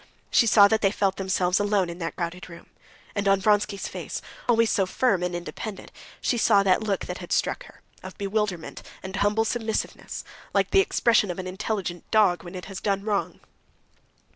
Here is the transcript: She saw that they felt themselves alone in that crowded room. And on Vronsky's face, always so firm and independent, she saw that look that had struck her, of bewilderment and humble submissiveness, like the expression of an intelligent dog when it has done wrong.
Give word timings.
She 0.31 0.47
saw 0.47 0.67
that 0.67 0.81
they 0.81 0.89
felt 0.89 1.17
themselves 1.17 1.59
alone 1.59 1.87
in 1.87 1.99
that 1.99 2.15
crowded 2.15 2.49
room. 2.49 2.71
And 3.13 3.27
on 3.27 3.39
Vronsky's 3.39 3.87
face, 3.87 4.19
always 4.49 4.71
so 4.71 4.87
firm 4.87 5.21
and 5.21 5.35
independent, 5.35 5.91
she 6.21 6.39
saw 6.39 6.63
that 6.63 6.81
look 6.81 7.05
that 7.05 7.19
had 7.19 7.31
struck 7.31 7.65
her, 7.65 7.83
of 8.01 8.17
bewilderment 8.17 8.81
and 9.03 9.17
humble 9.17 9.45
submissiveness, 9.45 10.23
like 10.55 10.71
the 10.71 10.79
expression 10.79 11.29
of 11.29 11.37
an 11.37 11.45
intelligent 11.45 12.09
dog 12.09 12.41
when 12.43 12.55
it 12.55 12.65
has 12.65 12.81
done 12.81 13.03
wrong. 13.03 13.41